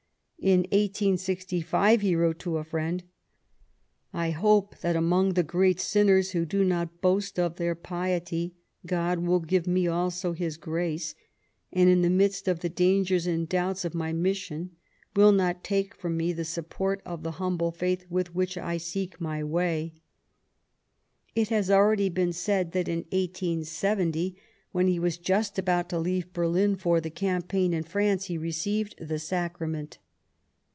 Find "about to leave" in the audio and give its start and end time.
25.59-26.33